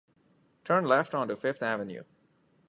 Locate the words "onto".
1.13-1.35